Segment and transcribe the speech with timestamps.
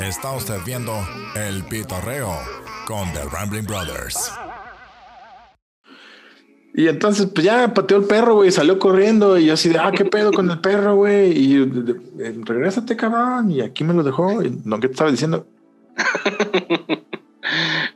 [0.00, 0.92] Está usted viendo
[1.34, 2.38] El Pitorreo
[2.86, 4.32] con The Rambling Brothers.
[6.74, 9.90] Y entonces, pues ya pateó el perro, güey, salió corriendo y yo así de, ah,
[9.90, 11.32] ¿qué pedo con el perro, güey?
[11.36, 13.50] Y de- regrésate, cabrón.
[13.50, 14.42] Y aquí me lo dejó.
[14.42, 15.46] Y, no, ¿qué te estaba diciendo?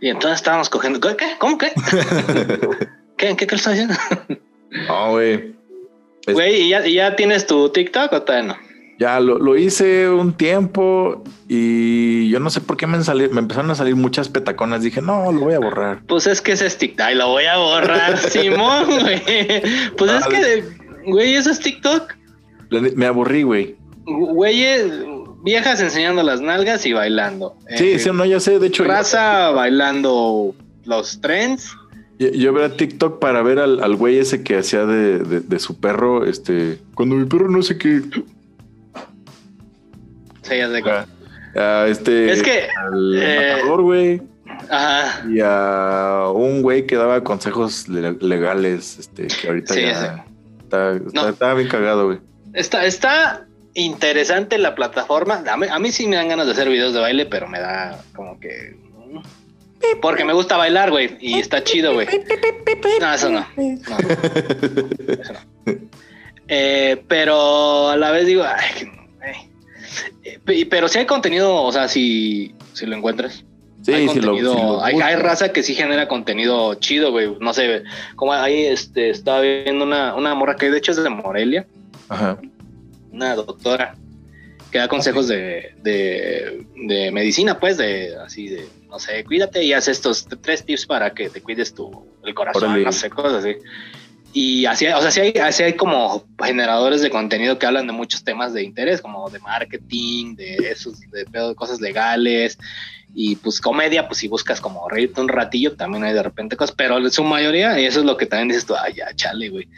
[0.01, 0.99] Y entonces estábamos cogiendo.
[1.17, 1.37] ¿Qué?
[1.39, 1.71] ¿Cómo qué?
[3.17, 3.37] ¿Qué?
[3.37, 3.95] ¿Qué, qué le estás diciendo?
[4.89, 5.55] No, güey.
[6.27, 8.57] Güey, ¿y ya, y ya tienes tu TikTok o todavía no?
[8.99, 13.41] Ya lo, lo hice un tiempo y yo no sé por qué me, sali- me
[13.41, 14.83] empezaron a salir muchas petaconas.
[14.83, 16.03] Dije, no, lo voy a borrar.
[16.07, 17.01] Pues es que ese es TikTok.
[17.07, 19.23] Ay, lo voy a borrar, Simón, güey.
[19.97, 20.65] Pues es que,
[21.07, 22.13] güey, eso es TikTok.
[22.95, 23.77] Me aburrí, güey.
[24.05, 24.87] Güeyes,
[25.43, 27.57] viejas enseñando las nalgas y bailando.
[27.77, 28.59] Sí, Eh, sí, no, ya sé.
[28.61, 30.55] De hecho, Raza bailando
[30.85, 31.75] los trends.
[32.19, 35.59] Yo, yo veía TikTok para ver al, al güey ese que hacía de, de- de
[35.59, 36.25] su perro.
[36.25, 38.01] Este, cuando mi perro no sé qué.
[40.43, 40.83] Sí, ya sé.
[41.55, 42.33] Ah, este.
[42.33, 44.23] Es que, Al eh, matador, güey.
[44.71, 45.25] Ajá.
[45.31, 48.99] Y a un güey que daba consejos le- legales.
[48.99, 50.25] Este, que ahorita Sí, ya
[50.63, 51.29] está, está- No.
[51.29, 52.19] está bien cagado, güey.
[52.55, 55.43] Está, está interesante la plataforma.
[55.51, 57.61] A mí, a mí sí me dan ganas de hacer videos de baile, pero me
[57.61, 58.77] da como que.
[60.01, 61.17] Porque me gusta bailar, güey.
[61.21, 62.07] Y está chido, güey.
[63.01, 63.47] No, eso no.
[63.57, 63.99] No.
[65.09, 65.73] Eso no.
[66.49, 68.93] Eh, pero a la vez digo, ay, que no,
[69.25, 70.39] eh.
[70.45, 73.45] Pe- pero si hay contenido, o sea, si, si lo encuentras.
[73.83, 77.37] Sí, hay lo- lo hay raza que sí genera contenido chido, güey.
[77.41, 77.83] No sé,
[78.15, 81.67] como ahí este, estaba viendo una, una morra que de hecho es de Morelia,
[82.09, 82.39] Ajá.
[83.11, 83.97] una doctora
[84.73, 89.75] que da consejos de, de, de medicina, pues, de así de, no sé, cuídate y
[89.75, 92.85] haz estos tres tips para que te cuides tu el corazón, Órale.
[92.85, 93.57] no sé, cosas así.
[94.33, 97.93] Y así, o sea, sí hay, así hay como generadores de contenido que hablan de
[97.93, 102.57] muchos temas de interés, como de marketing, de esos, de cosas legales.
[103.15, 106.75] Y pues comedia, pues si buscas como reírte un ratillo, también hay de repente cosas,
[106.75, 109.51] pero en su mayoría, y eso es lo que también dices tú, ay, ya, chale,
[109.51, 109.69] güey.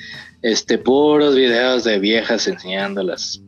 [0.41, 3.43] Este, puros videos de viejas enseñándolas.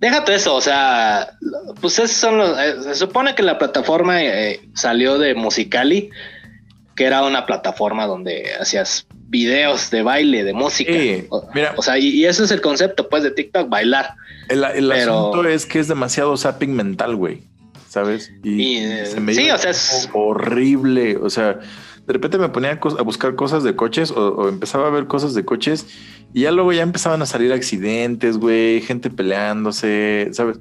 [0.00, 1.30] Déjate eso, o sea,
[1.80, 2.58] pues esos son los.
[2.58, 6.10] eh, se supone que la plataforma eh, salió de Musicali,
[6.94, 10.92] que era una plataforma donde hacías videos de baile, de música.
[10.92, 11.72] Sí, o, mira.
[11.76, 14.14] o sea, y, y ese es el concepto, pues, de TikTok, bailar.
[14.48, 17.42] El, el Pero- asunto es que es demasiado zapping mental, güey.
[17.88, 18.30] ¿Sabes?
[18.44, 21.16] Y, se me sí, o sea, es- horrible.
[21.16, 21.58] O sea,
[22.06, 25.34] de repente me ponía a buscar cosas de coches o, o empezaba a ver cosas
[25.34, 25.86] de coches
[26.32, 30.58] y ya luego ya empezaban a salir accidentes, güey, gente peleándose, ¿sabes?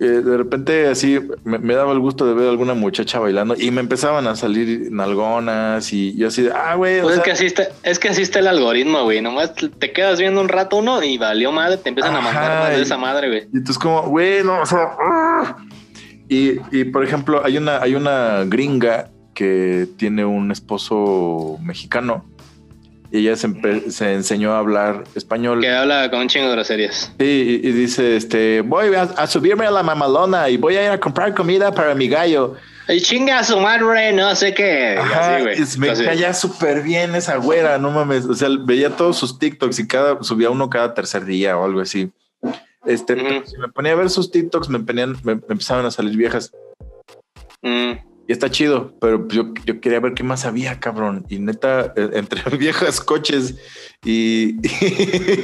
[0.00, 3.56] Eh, de repente así me, me daba el gusto de ver a alguna muchacha bailando
[3.58, 7.24] y me empezaban a salir nalgonas y yo así de, ah, güey, Pues es sea,
[7.24, 9.20] que así está, es que así está el algoritmo, güey.
[9.20, 12.82] Nomás te quedas viendo un rato uno y valió madre, te empiezan a mandar de
[12.82, 13.40] esa madre, güey.
[13.52, 15.56] Y entonces como, güey, no, o sea, ¡ah!
[16.28, 22.24] y, y por ejemplo, hay una, hay una gringa que tiene un esposo mexicano
[23.12, 25.60] y ella se, se enseñó a hablar español.
[25.60, 27.12] Que habla con un chingo de groserías.
[27.20, 30.84] Sí, y, y dice, este, voy a, a subirme a la mamalona y voy a
[30.86, 32.56] ir a comprar comida para mi gallo.
[32.88, 34.96] Y chinga a su madre, no sé qué.
[34.98, 35.56] Ajá, así, güey.
[35.56, 38.24] me Entonces, caía súper bien esa güera, no mames.
[38.26, 41.80] O sea, veía todos sus TikToks y cada subía uno cada tercer día o algo
[41.80, 42.10] así.
[42.84, 43.22] Este, Ujú.
[43.24, 46.16] pero si me ponía a ver sus TikToks, me, ponían, me, me empezaban a salir
[46.16, 46.50] viejas.
[47.62, 47.92] mm,
[48.28, 51.24] Y está chido, pero yo, yo quería ver qué más había, cabrón.
[51.30, 53.54] Y neta, eh, entre viejas coches
[54.04, 54.52] y,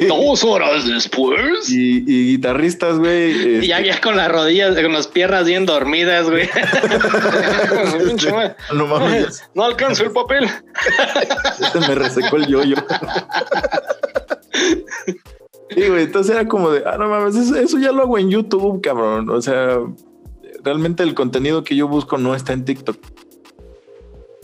[0.06, 1.70] Dos horas después.
[1.70, 3.30] y, y guitarristas, güey.
[3.30, 6.46] Y este, ya, ya con las rodillas, con las piernas bien dormidas, güey.
[8.30, 8.54] Madre.
[8.74, 10.46] no mames, no alcanzo el papel.
[11.72, 12.76] se me resecó el yoyo.
[15.70, 18.28] Sí, güey, entonces era como de, ah, no mames, eso, eso ya lo hago en
[18.28, 19.30] YouTube, cabrón.
[19.30, 19.78] O sea,
[20.64, 22.96] realmente el contenido que yo busco no está en TikTok.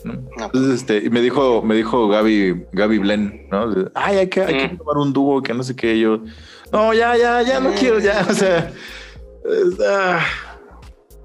[0.03, 0.13] ¿no?
[0.37, 0.45] No.
[0.45, 3.73] Entonces, este, y me dijo, me dijo Gaby, Gaby Blen, ¿no?
[3.93, 4.77] Ay, hay que, hay que Mm.
[4.77, 5.99] tomar un dúo que no sé qué.
[5.99, 6.19] Yo,
[6.71, 7.73] no, ya, ya, ya no Mm.
[7.75, 8.71] quiero, ya, o sea,
[9.45, 10.19] es- ah,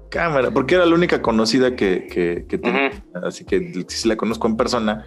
[0.09, 2.91] cámara, porque era la única conocida que, que, que tenía,
[3.23, 5.05] así que si la conozco en persona.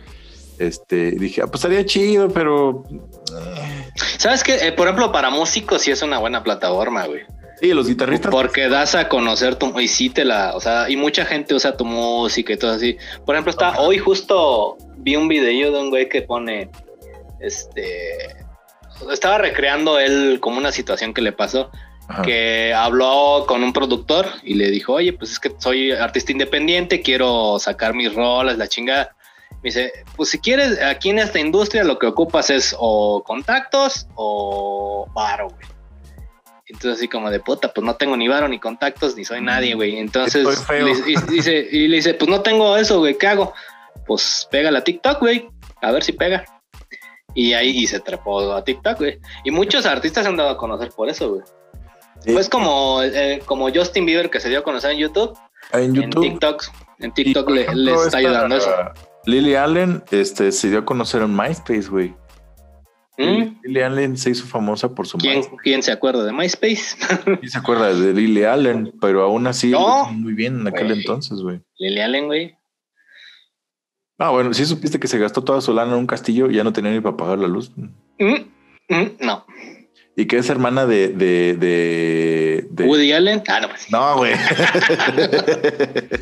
[0.58, 3.88] Este, dije, ah, pues estaría chido, pero eh,
[4.18, 4.58] ¿Sabes qué?
[4.76, 7.22] por ejemplo, para músicos sí es una buena plataforma, güey.
[7.60, 8.30] Sí, los guitarristas.
[8.30, 11.76] Porque das a conocer tu y sí te la, o sea, y mucha gente usa
[11.76, 12.96] tu música y todo así.
[13.24, 16.70] Por ejemplo, está hoy justo vi un video de un güey que pone
[17.40, 18.36] este
[19.10, 21.70] estaba recreando él como una situación que le pasó,
[22.08, 22.22] Ajá.
[22.22, 27.00] que habló con un productor y le dijo, "Oye, pues es que soy artista independiente,
[27.00, 29.14] quiero sacar mis rolas, la chingada."
[29.62, 34.06] Me dice, pues si quieres, aquí en esta industria lo que ocupas es o contactos
[34.14, 35.79] o varo, güey.
[36.70, 39.74] Entonces así como de puta, pues no tengo ni varo, ni contactos, ni soy nadie,
[39.74, 39.98] güey.
[39.98, 40.46] Entonces
[41.06, 43.52] y, dice, y le dice, pues no tengo eso, güey, ¿qué hago?
[44.06, 45.48] Pues pega la TikTok, güey,
[45.82, 46.44] a ver si pega.
[47.34, 49.18] Y ahí y se trepó a TikTok, güey.
[49.44, 51.42] Y muchos artistas se han dado a conocer por eso, güey.
[52.20, 52.32] Sí.
[52.32, 55.36] Pues como, eh, como Justin Bieber que se dio a conocer en YouTube,
[55.72, 56.22] En en YouTube.
[56.22, 56.64] TikTok,
[57.00, 58.70] en TikTok le, ejemplo, le está esta ayudando eso.
[59.24, 62.14] Lily Allen este, se dio a conocer en MySpace, güey.
[63.18, 63.49] ¿Mm?
[63.62, 65.42] Lily Allen se hizo famosa por su ¿Quién.
[65.62, 66.96] ¿Quién se acuerda de MySpace?
[67.42, 70.06] Sí se acuerda de Lily Allen, pero aún así No.
[70.12, 71.60] muy bien en aquel entonces, güey.
[71.78, 72.54] Lily Allen, güey.
[74.18, 76.64] Ah, bueno, sí supiste que se gastó toda su lana en un castillo y ya
[76.64, 77.72] no tenía ni para pagar la luz.
[77.76, 78.34] Mm,
[78.88, 79.46] mm, no.
[80.16, 81.08] Y que es hermana de...
[81.08, 83.42] de, de, de- Woody Allen.
[83.48, 83.90] Ah, no, pues.
[83.90, 84.34] No, güey.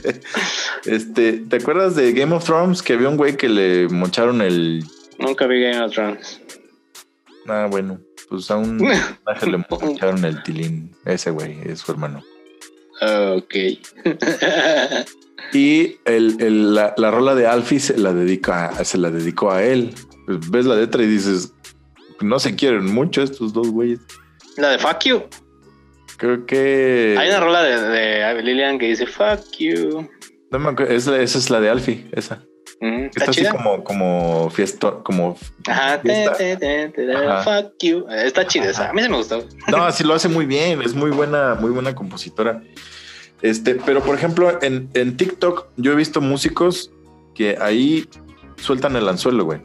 [0.87, 2.82] este, ¿te acuerdas de Game of Thrones?
[2.82, 4.85] Que había un güey que le mocharon el...
[5.19, 6.40] Nunca vi Game of Thrones.
[7.49, 8.79] Ah, bueno, pues a un
[9.25, 10.95] personaje le mocharon el tilín.
[11.05, 12.23] Ese güey es su hermano.
[13.00, 13.55] ok.
[15.53, 19.62] Y el, el- la, la rola de Alfie se la dedica, se la dedicó a
[19.62, 19.95] él.
[20.27, 21.55] Pues ves la letra y dices,
[22.21, 24.00] no se quieren mucho estos dos güeyes.
[24.56, 25.23] la de Fuck You.
[26.19, 27.79] Creo que Hay una rola de,
[28.35, 30.09] de Lilian que dice Fuck You.
[30.50, 32.43] no me acuerdo, esa es la de Alfie, esa.
[32.80, 35.36] Mm, Está, Está así como, como fiesta, como
[35.66, 36.00] Ajá.
[36.00, 36.36] te, fiesta.
[36.36, 37.42] te, te, te, Ajá.
[37.62, 38.06] Fuck You.
[38.08, 38.90] Está chida esa.
[38.90, 39.44] A mí se me gustó.
[39.69, 42.62] No, así lo hace muy bien, es muy buena, muy buena compositora.
[43.42, 46.90] Este, pero por ejemplo, en, en TikTok yo he visto músicos
[47.34, 48.08] que ahí
[48.56, 49.60] sueltan el anzuelo, güey.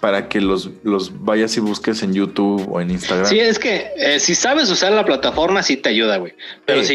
[0.00, 3.26] Para que los, los vayas y busques en YouTube o en Instagram.
[3.26, 6.34] Sí, es que eh, si sabes usar la plataforma, sí te ayuda, güey.
[6.64, 6.88] Pero Sí.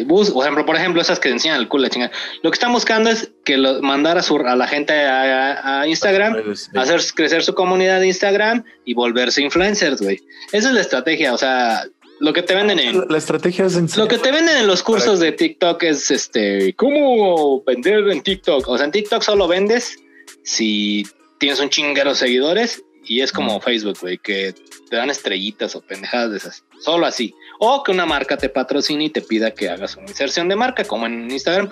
[0.00, 2.12] si bus, por ejemplo, por ejemplo, esas que enseñan el culo, la chingada.
[2.42, 5.86] Lo que están buscando es que lo, mandar a, su, a la gente a, a
[5.88, 6.78] Instagram, Redes, sí.
[6.78, 10.20] hacer crecer su comunidad de Instagram y volverse influencers, güey.
[10.52, 11.32] Esa es la estrategia.
[11.32, 11.84] O sea,
[12.20, 14.66] lo que te venden en, La, la estrategia es en lo que te venden en
[14.66, 18.68] los cursos de TikTok es este, ¿cómo vender en TikTok?
[18.68, 19.98] O sea, en TikTok solo vendes
[20.42, 21.06] si
[21.38, 23.60] tienes un chinguero de seguidores y es como.
[23.60, 24.54] Facebook, güey, que
[24.90, 26.64] te dan estrellitas o pendejadas de esas.
[26.80, 27.34] Solo así.
[27.60, 30.84] O que una marca te patrocine y te pida que hagas una inserción de marca,
[30.84, 31.70] como en Instagram.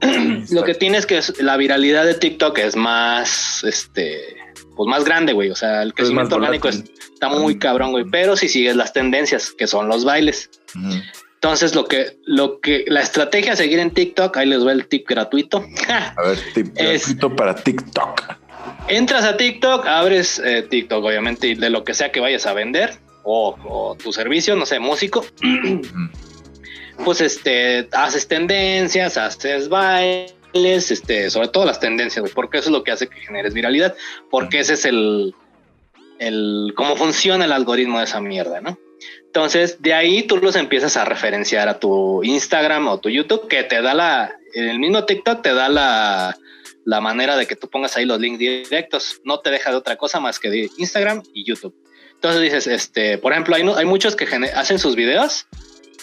[0.50, 4.36] Lo que tienes que es la viralidad de TikTok es más, este,
[4.76, 5.50] pues más grande, güey.
[5.50, 6.84] O sea, el Es crecimiento orgánico es-
[7.14, 8.04] está muy cabrón, güey.
[8.10, 10.50] Pero si sigues las tendencias, que son los bailes.
[11.34, 14.86] Entonces, lo que, lo que, la estrategia a seguir en TikTok, ahí les va el
[14.88, 15.64] tip gratuito.
[15.88, 18.20] A ver, tip Es- gratuito para TikTok.
[18.88, 22.94] Entras a TikTok, abres eh, TikTok, obviamente, de lo que sea que vayas a vender,
[23.24, 25.26] o, tu servicio, no sé, músico,
[27.04, 32.84] pues este, haces tendencias, haces bailes, este, sobre todo las tendencias, porque eso es lo
[32.84, 33.96] que hace que generes viralidad,
[34.30, 35.34] porque ese es el,
[36.20, 38.78] el, cómo funciona el algoritmo de esa mierda, ¿no?
[39.24, 43.64] Entonces, de ahí tú los empiezas a referenciar a tu Instagram o tu YouTube, que
[43.64, 46.36] te da la, el mismo TikTok te da la,
[46.86, 49.96] la manera de que tú pongas ahí los links directos, no te deja de otra
[49.96, 51.74] cosa más que de Instagram y YouTube.
[52.14, 54.24] Entonces dices, este, por ejemplo, hay, no- hay muchos que
[54.54, 55.46] hacen sus videos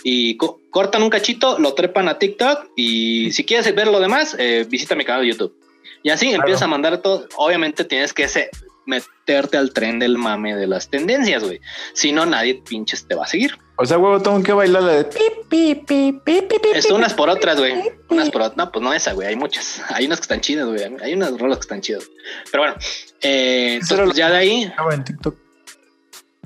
[0.03, 4.35] y co- cortan un cachito, lo trepan a TikTok y si quieres ver lo demás,
[4.38, 5.57] eh, visita mi canal de YouTube.
[6.03, 6.41] Y así Claro.
[6.44, 7.27] empiezas a mandar todo.
[7.38, 8.50] Obviamente tienes que ese-
[8.86, 11.62] meterte al tren del mame de las tendencias, güey.
[11.93, 13.57] Si no, nadie pinches te va a seguir.
[13.77, 16.89] O sea, huevo, tengo que bailar la de pi, pi, pi, pi, pi, pi, Es
[16.89, 17.75] unas por otras, güey.
[18.10, 18.57] Unas por otras.
[18.57, 19.27] No, pues no esa, güey.
[19.27, 19.83] Hay muchas.
[19.89, 20.81] Hay unas que están chidas, güey.
[21.03, 22.10] Hay unas rolas que están chidas.
[22.51, 22.75] Pero bueno,
[23.22, 25.36] eh, entonces, lo ya de ahí, Estaba en TikTok.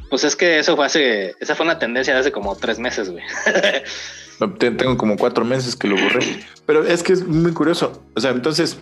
[0.09, 3.09] pues es que eso fue hace, esa fue una tendencia de hace como tres meses,
[3.09, 3.23] güey.
[4.59, 6.43] Tengo como cuatro meses que lo borré.
[6.65, 8.03] Pero es que es muy curioso.
[8.13, 8.77] O sea, entonces,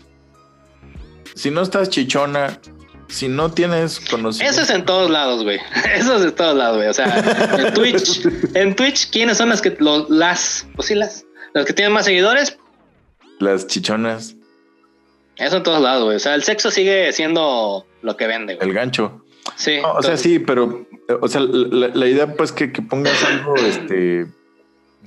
[1.35, 2.59] si no estás chichona,
[3.07, 4.51] si no tienes conocimiento.
[4.51, 5.59] Eso es en todos lados, güey.
[5.95, 6.89] Eso es en todos lados, güey.
[6.89, 11.25] O sea, en Twitch, en Twitch, ¿quiénes son las que, los, las, pues sí, las,
[11.53, 12.57] las que tienen más seguidores?
[13.39, 14.35] Las chichonas,
[15.37, 16.15] Eso en todos lados, güey.
[16.15, 18.67] O sea, el sexo sigue siendo lo que vende, güey.
[18.67, 19.21] el gancho.
[19.55, 19.79] Sí.
[19.81, 20.87] No, o sea, sí, pero,
[21.21, 24.25] o sea, la, la idea, pues, que, que pongas algo, este,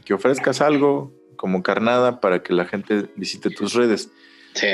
[0.04, 4.10] que ofrezcas algo como carnada para que la gente visite tus redes.
[4.54, 4.68] Sí.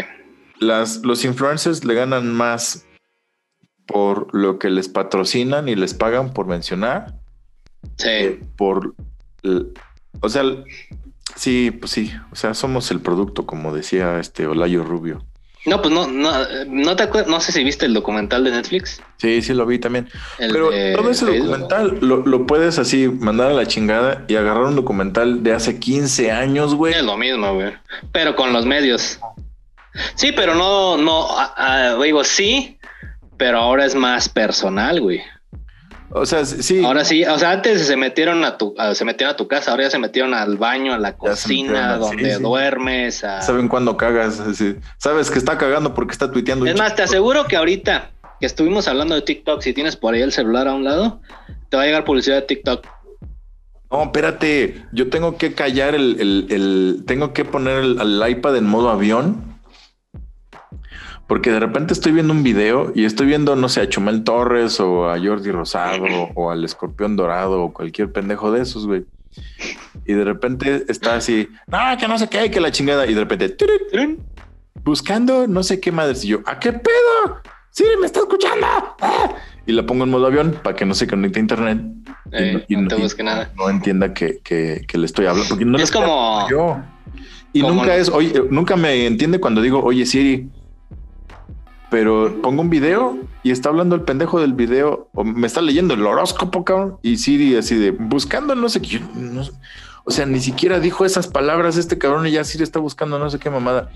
[0.59, 2.87] Las, los influencers le ganan más
[3.87, 7.15] por lo que les patrocinan y les pagan por mencionar,
[7.97, 8.09] Sí.
[8.09, 8.95] eh, por,
[10.21, 10.43] o sea,
[11.37, 15.25] sí, pues sí, o sea, somos el producto, como decía este Olayo Rubio.
[15.67, 16.31] No, pues no, no,
[16.67, 19.01] no te acuerdas, no sé si viste el documental de Netflix.
[19.17, 20.11] Sí, sí lo vi también.
[20.39, 21.47] El Pero todo ese Facebook.
[21.49, 25.79] documental lo, lo puedes así mandar a la chingada y agarrar un documental de hace
[25.81, 26.93] 15 años, güey.
[26.93, 27.73] Es lo mismo, güey.
[28.13, 29.19] Pero con los medios.
[30.17, 32.77] Sí, pero no, no, ah, digo, sí,
[33.37, 35.21] pero ahora es más personal, güey.
[36.11, 36.85] O sea, sí.
[36.85, 39.71] Ahora sí, o sea, antes se metieron a tu, a- se metieron a tu casa,
[39.73, 42.43] ahora ya se metieron al baño, a la cocina, a- donde sí, sí.
[42.43, 43.25] duermes.
[43.25, 44.41] a- Saben cuándo cagas.
[44.99, 46.67] Sabes que está cagando porque está tuiteando.
[46.67, 50.23] Es más, te aseguro que ahorita que estuvimos hablando de TikTok, si tienes por ahí
[50.23, 51.21] el celular a un lado,
[51.69, 52.87] te va a llegar publicidad de TikTok.
[53.91, 54.85] No, espérate.
[54.93, 58.91] Yo tengo que callar el, el- el- tengo que poner el, al iPad en modo
[58.91, 59.54] avión.
[61.27, 64.79] Porque de repente estoy viendo un video y estoy viendo, no sé, a Chumel Torres
[64.81, 66.05] o a Jordi Rosado
[66.35, 69.05] o al Escorpión Dorado o cualquier pendejo de esos, güey.
[70.07, 73.07] Y de repente está así, no, que no sé qué, que la chingada.
[73.07, 73.57] Y de repente,
[74.85, 76.25] buscando no sé qué madres.
[76.25, 77.41] Y yo, ¿a qué pedo?
[77.71, 78.67] Siri, me está escuchando.
[79.01, 79.35] ¡Ah!
[79.67, 81.81] Y la pongo en modo avión para que no se conecte a internet.
[82.33, 83.51] Y Eh, y no te y busque nada.
[83.57, 85.49] No entienda que, que- que le estoy hablando.
[85.49, 86.79] Porque no Es como- yo.
[87.53, 90.49] Y nunca es, oye, nunca me entiende cuando digo, oye, Siri.
[91.95, 95.95] Pero pongo un video y está hablando el pendejo del video, o me está leyendo
[95.95, 96.99] el horóscopo, cabrón.
[97.03, 99.01] Y Siri así de buscando no sé qué.
[99.15, 99.43] no
[100.07, 103.31] o sea, ni siquiera dijo esas palabras este cabrón y ya Siri está buscando no
[103.31, 103.93] sé qué mamada.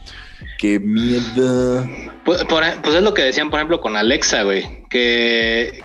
[0.59, 1.89] Qué mierda.
[2.25, 5.83] Pues, por- pues es lo que decían, por ejemplo, con Alexa, güey, que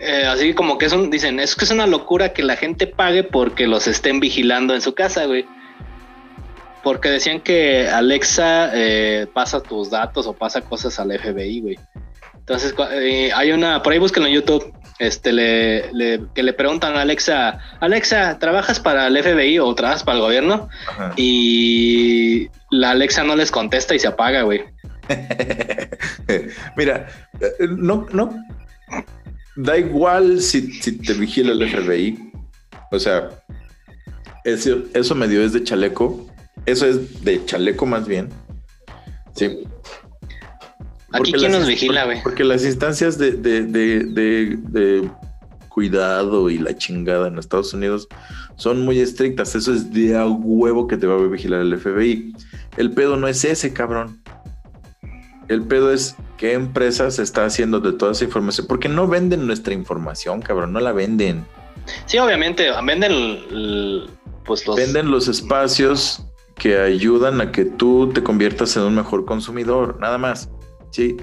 [0.00, 2.88] eh, así como que es un, dicen, es que es una locura que la gente
[2.88, 5.46] pague porque los estén vigilando en su casa, güey.
[6.86, 11.78] Porque decían que Alexa eh, pasa tus datos o pasa cosas al FBI, güey.
[12.36, 16.94] Entonces, eh, hay una, por ahí búsquenlo en YouTube, este, le, le- que le preguntan
[16.96, 20.68] a Alexa, Alexa, ¿trabajas para el FBI o trabajas para el gobierno?
[20.86, 21.12] Ajá.
[21.16, 24.62] Y la Alexa no les contesta y se apaga, güey.
[26.76, 27.08] Mira,
[27.40, 28.32] eh, no, no.
[29.56, 32.30] Da igual si, si te vigila el FBI.
[32.92, 33.30] O sea,
[34.44, 36.26] eso, eso me dio es de chaleco.
[36.66, 38.28] Eso es de chaleco más bien.
[39.34, 39.64] Sí.
[41.12, 42.22] Aquí quién las- nos vigila, güey.
[42.22, 45.10] Porque las instancias de, de, de,
[45.68, 48.08] cuidado y la chingada en Estados Unidos
[48.56, 49.54] son muy estrictas.
[49.54, 52.34] Eso es de a huevo que te va a vigilar el FBI.
[52.76, 54.22] El pedo no es ese, cabrón.
[55.48, 58.66] El pedo es qué empresa se está haciendo de toda esa información.
[58.66, 60.72] Porque no venden nuestra información, cabrón.
[60.72, 61.44] No la venden.
[62.06, 64.08] Sí, obviamente, venden
[64.44, 66.25] pues los Venden los espacios
[66.56, 70.48] que ayudan a que tú te conviertas en un mejor consumidor, nada más.
[70.90, 71.16] Sí,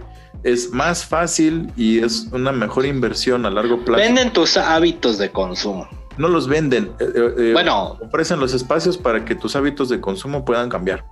[0.44, 4.02] es más fácil y es una mejor inversión a largo plazo.
[4.04, 5.88] venden tus hábitos de consumo.
[6.18, 6.92] No los venden.
[7.00, 11.04] eh, eh, eh, Bueno, ofrecen los espacios para que tus hábitos de consumo puedan cambiar.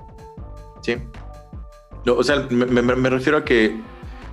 [0.82, 0.96] Sí.
[2.06, 3.80] No, o sea, me, me- me refiero a que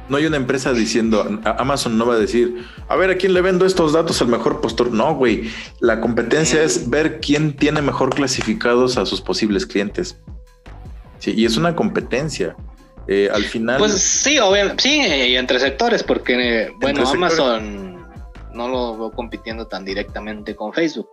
[0.08, 3.40] no hay una empresa diciendo, Amazon no va a decir, a ver, ¿a quién le
[3.40, 4.92] vendo estos datos al mejor postor?
[4.92, 5.50] No, güey.
[5.80, 10.18] La competencia es ver quién tiene mejor clasificados a sus posibles clientes.
[11.18, 12.56] Sí, y es una competencia.
[13.06, 16.34] Eh, al final, pues sí, obviamente, sí, y entre sectores, porque
[16.64, 17.38] eh, bueno, sectores.
[17.38, 18.06] Amazon
[18.52, 21.08] no lo veo compitiendo tan directamente con Facebook,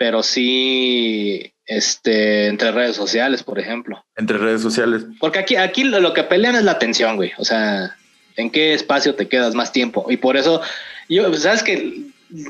[0.00, 4.04] pero sí este entre redes sociales, por ejemplo.
[4.16, 7.30] entre redes sociales, Porque aquí, aquí lo, lo que pelean es la atención, güey.
[7.38, 7.96] O sea,
[8.38, 10.06] ¿en qué espacio te quedas más tiempo?
[10.08, 10.62] Y por eso,
[11.08, 12.00] yo, sabes que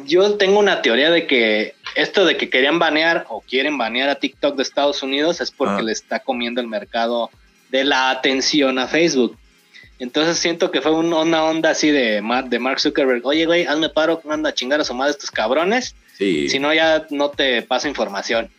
[0.06, 4.14] yo tengo una teoría de que esto de que querían banear o quieren banear a
[4.16, 5.82] TikTok de Estados Unidos es porque Ah.
[5.82, 7.30] le está comiendo el mercado
[7.70, 9.36] de la atención a Facebook.
[10.00, 13.26] Entonces siento que fue un- una onda así de, Mar- de Mark Zuckerberg.
[13.26, 15.94] Oye, güey, hazme paro, manda a chingar a su madre estos cabrones.
[16.16, 16.48] sí.
[16.48, 18.50] Si no, ya no te paso información.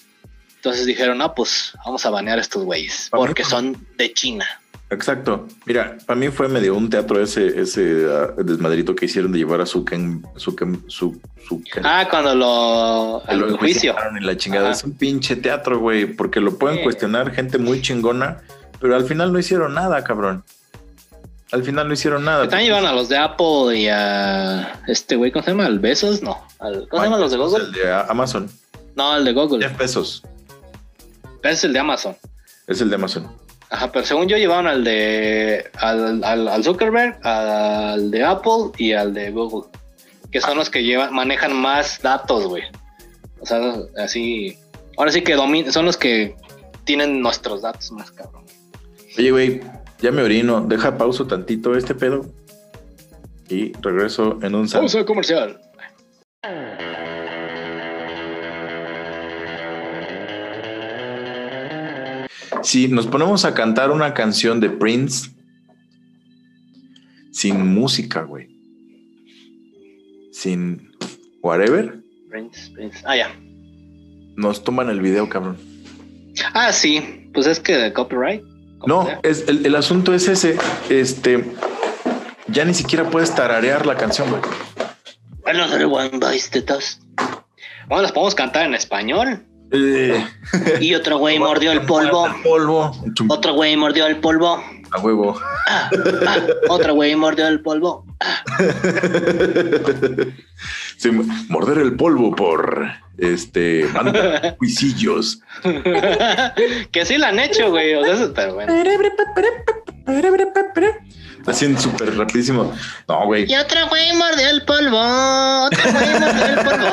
[0.55, 4.45] Entonces dijeron, no, pues vamos a banear a estos güeyes porque son de China.
[4.91, 5.45] Exacto.
[5.65, 9.61] Mira, para mí fue medio un teatro ese, ese ah, desmadrito que hicieron de llevar
[9.61, 11.19] a Zucken, Zucken, su,
[11.83, 13.95] Ah, cuando lo lo al juicio.
[14.17, 14.69] en la chingada.
[14.69, 14.77] Ajá.
[14.77, 16.83] Es un pinche teatro, güey, porque lo pueden Sí.
[16.83, 18.41] cuestionar gente muy chingona,
[18.79, 20.43] pero al final no hicieron nada, cabrón.
[21.51, 22.43] Al final no hicieron nada.
[22.43, 25.65] Están llevando a los de Apple y a este güey, ¿cómo se llama?
[25.65, 26.21] ¿Al Besos?
[26.21, 26.37] No.
[26.59, 27.71] Al- ¿Cómo se llaman los de El Google?
[27.71, 28.49] de Amazon.
[28.95, 29.67] No, el de Google.
[29.67, 30.23] Jeff Bezos.
[31.41, 32.15] Ese es el de Amazon.
[32.67, 33.27] Es el de Amazon.
[33.69, 38.93] Ajá, pero según yo llevaron al de al, al, al Zuckerberg, al de Apple y
[38.93, 39.69] al de Google,
[40.31, 42.63] que son los que llevan, manejan más datos, güey.
[43.39, 44.57] O sea, así,
[44.97, 46.35] ahora sí que domin son los que
[46.83, 48.43] tienen nuestros datos más cabrón.
[49.17, 49.61] Oye, güey,
[50.01, 50.61] ya me orino.
[50.61, 52.25] Deja pauso tantito este pedo.
[53.49, 55.59] Y regreso en un Pausa comercial.
[62.63, 65.31] Si nos ponemos a cantar una canción de Prince
[67.31, 68.49] sin música, güey.
[70.31, 70.91] Sin
[71.41, 71.99] whatever,
[72.29, 73.01] Prince, Prince.
[73.05, 73.35] Ah, ya.
[74.35, 75.57] nos toman el video, cabrón.
[76.53, 78.43] Ah, sí, pues es que de copyright.
[78.85, 79.19] No, sea.
[79.23, 80.57] es, el, el asunto es ese.
[80.89, 81.43] Este,
[82.47, 84.41] ya ni siquiera puedes tararear la canción, güey.
[85.45, 87.01] Another one bites the dust.
[87.87, 89.45] Bueno, las podemos cantar en español.
[89.71, 90.25] Eh,
[90.81, 92.27] Y otro güey mordió el polvo.
[92.27, 92.91] El polvo.
[93.29, 94.61] Otro güey mordió el polvo.
[94.91, 95.39] A huevo.
[95.67, 95.89] Ah,
[96.27, 96.37] ah,
[96.69, 98.05] otro güey mordió el polvo.
[100.97, 101.11] Sí,
[101.47, 105.41] morder el polvo por este banda Cuisillos.
[106.91, 107.93] que sí la han hecho, güey.
[107.93, 108.73] O sea, eso- pero bueno.
[111.45, 112.73] Así en súper rapidísimo.
[113.07, 113.51] No, güey.
[113.51, 115.65] Y otro güey mordió el polvo.
[115.65, 116.89] Otro güey mordió el polvo.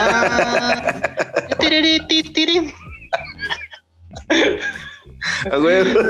[1.58, 2.74] Tiriri, ti, tiri.
[5.50, 6.00] A huevo.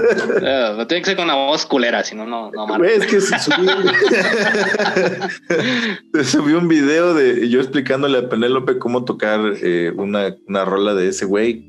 [0.42, 3.20] Eh, tiene que ser con una voz culera, si no, no, no, Güey, es que
[3.20, 3.72] se subió,
[6.14, 10.94] se subió un video de yo explicándole a Penélope cómo tocar eh, una, una rola
[10.94, 11.64] de ese güey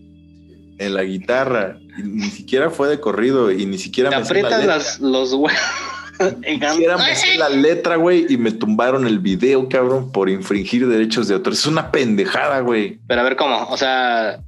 [0.80, 1.78] en la guitarra.
[1.98, 5.54] Y ni siquiera fue de corrido y ni siquiera Te me aprietas las, los huevos.
[6.20, 10.88] Ni siquiera me sé la letra, güey, y me tumbaron el video, cabrón, por infringir
[10.88, 11.54] derechos de autor.
[11.54, 13.00] Es una pendejada, güey.
[13.08, 14.40] Pero a ver cómo, o sea,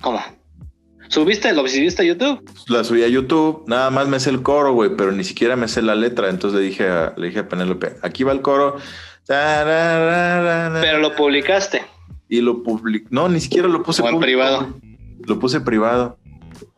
[0.00, 0.20] ¿cómo?
[1.08, 1.52] ¿Subiste?
[1.52, 2.50] ¿Lo subiste a YouTube?
[2.68, 5.68] La subí a YouTube, nada más me sé el coro, güey, pero ni siquiera me
[5.68, 6.30] sé la letra.
[6.30, 8.78] Entonces le dije a, le dije a Penélope, aquí va el coro.
[9.26, 11.82] Pero lo publicaste.
[12.28, 13.08] Y lo publiqué.
[13.10, 14.74] No, ni siquiera lo puse O en público, privado.
[15.26, 16.18] Lo puse privado.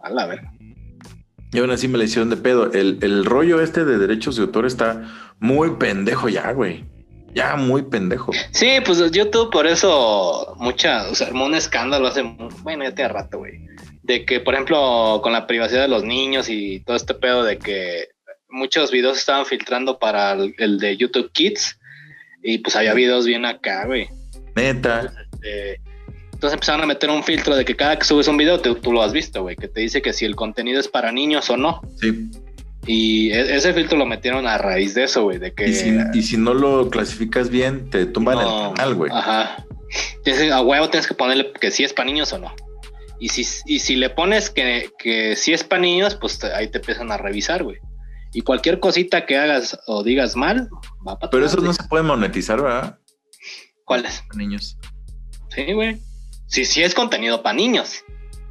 [0.03, 0.43] A la ver.
[1.55, 2.73] Y aún así me le hicieron de pedo.
[2.73, 5.09] El, el rollo este de derechos de autor está
[5.39, 6.85] muy pendejo ya, güey.
[7.33, 8.33] Ya muy pendejo.
[8.51, 12.23] Sí, pues YouTube por eso mucha, o sea, armó un escándalo hace,
[12.63, 13.67] bueno, ya tiene rato, güey.
[14.03, 17.59] De que, por ejemplo, con la privacidad de los niños y todo este pedo de
[17.59, 18.09] que
[18.49, 21.79] muchos videos estaban filtrando para el, el de YouTube Kids
[22.43, 24.09] y pues había videos bien acá, güey.
[24.57, 25.13] Neta.
[25.43, 25.77] Eh,
[26.45, 28.93] entonces empezaron a meter un filtro de que cada que subes un video tú, tú
[28.93, 31.57] lo has visto, güey, que te dice que si el contenido es para niños o
[31.57, 31.81] no.
[31.99, 32.29] Sí.
[32.87, 35.69] Y e- ese filtro lo metieron a raíz de eso, güey, de que...
[35.71, 39.11] Y si, y si no lo clasificas bien, te tumban No, el canal, güey.
[39.15, 39.65] Ajá.
[40.23, 42.55] Tienes- a huevo tienes que ponerle que si es para niños o no.
[43.19, 46.69] Y si, y si le pones que, que si es para niños, pues te- ahí
[46.69, 47.79] te empiezan a revisar, güey.
[48.35, 50.69] Y cualquier cosita que hagas o digas mal,
[51.09, 52.99] va para Pero eso no se puede monetizar, ¿verdad?
[53.85, 54.23] ¿Cuáles?
[54.35, 54.77] Niños.
[55.55, 55.99] Sí, güey.
[56.55, 58.05] Si, si es contenido para niños.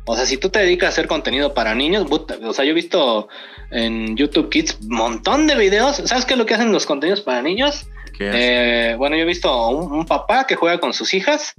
[0.04, 2.74] O sea, si tú te dedicas a hacer contenido para niños, o sea, yo he
[2.74, 3.30] visto
[3.72, 6.02] en YouTube Kids un montón de videos.
[6.04, 7.88] ¿Sabes qué es lo que hacen los contenidos para niños?
[8.20, 11.56] Eh, bueno, yo he visto un, un papá que juega con sus hijas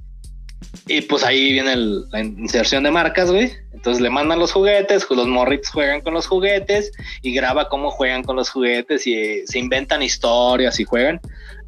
[0.87, 3.51] y pues ahí viene la inserción de marcas, güey.
[3.73, 8.23] Entonces le mandan los juguetes, los morritos juegan con los juguetes y graba cómo juegan
[8.23, 11.19] con los juguetes y eh, se inventan historias y juegan.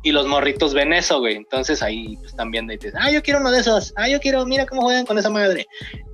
[0.03, 1.35] Y los morritos ven eso, güey.
[1.35, 3.91] Entonces ahí pues, están viendo y te dicen, ah, yo quiero uno de esos.
[3.95, 5.67] Ah, yo quiero, mira cómo juegan con esa madre.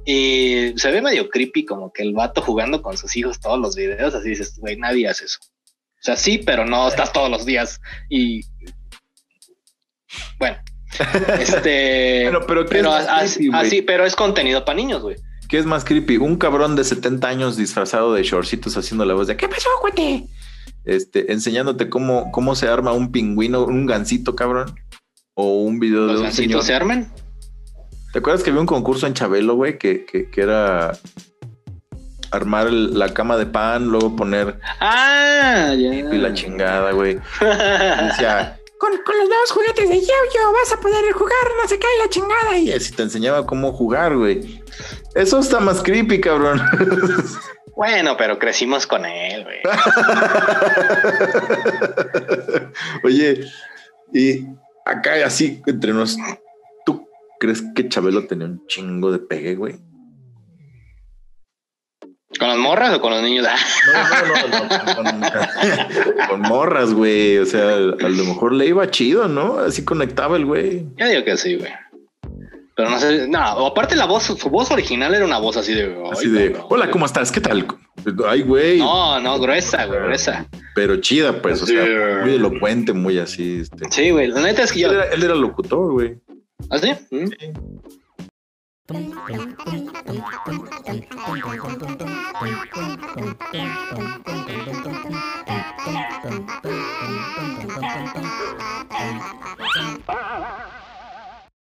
[0.06, 3.76] Y se ve medio creepy como que el vato jugando con sus hijos todos los
[3.76, 4.16] videos.
[4.16, 5.39] Así dices, güey, nadie hace eso.
[5.42, 7.80] O sea, sí, pero no estás todos los días.
[8.10, 8.42] Y
[10.38, 10.58] bueno,
[11.39, 12.23] este.
[12.25, 13.62] Pero, pero, ¿qué pero es más as- creepy, güey?
[13.67, 15.15] así, pero es contenido para niños, güey.
[15.49, 16.17] ¿Qué es más creepy?
[16.17, 20.25] Un cabrón de 70 años disfrazado de shortcitos haciendo la voz de ¿Qué pasó, cuate?
[20.86, 24.73] Este, enseñándote cómo, cómo se arma un pingüino, un gansito, cabrón.
[25.36, 26.63] O un video de Los un señor.
[26.63, 27.12] se arman.
[28.12, 29.77] ¿Te acuerdas que había un concurso en Chabelo, güey?
[29.77, 30.91] Que, que, que era
[32.32, 35.93] armar el- la cama de pan, luego poner Ah, ya.
[35.93, 37.19] y la chingada, güey.
[37.41, 41.98] Decía, con, con los nuevos juguetes de Yo-Yo vas a poder jugar, no se cae
[42.00, 42.58] la chingada.
[42.58, 44.62] Y así te enseñaba cómo jugar, güey.
[45.15, 46.62] Eso está más creepy, cabrón.
[47.76, 49.58] Bueno, pero crecimos con él, güey.
[53.04, 53.48] Oye,
[54.13, 54.46] y
[54.86, 56.15] acá así entre nos,
[56.86, 59.80] ¿tú crees que Chabelo tenía un chingo de pegue, güey?
[62.43, 63.47] ¿Con las morras o con los niños?
[63.49, 63.56] Ah,
[64.27, 67.38] No, no, no, con, con- con morras, güey.
[67.38, 69.60] O sea, a lo mejor le iba chido, ¿no?
[69.60, 70.86] Así conectaba el güey.
[70.97, 71.71] yo digo que sí, güey.
[72.75, 75.95] Pero no sé, no, aparte la voz, su voz original era una voz así de.
[76.69, 77.32] Hola, ¿cómo estás?
[77.32, 77.65] ¿Qué tal?
[78.27, 78.79] Ay, güey.
[78.79, 80.45] No, no, gruesa, güey, gruesa.
[80.75, 81.91] Pero chida, pues, o sea, Sí.
[82.25, 83.60] muy elocuente, muy así.
[83.62, 83.86] Este.
[83.89, 84.89] Sí, güey, la neta es que yo.
[84.89, 86.15] Él, era, él era locutor, güey.
[86.69, 86.91] ¿Así?
[87.10, 87.29] ¿Mm?
[87.29, 87.58] Thank
[88.86, 92.10] 噔噔噔噔噔噔噔噔噔噔噔噔噔噔噔
[97.54, 98.04] 噔噔